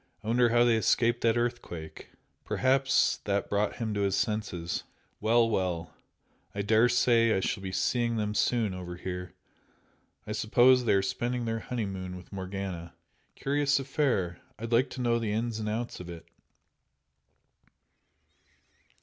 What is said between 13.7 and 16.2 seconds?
affair! I'd like to know the ins and outs of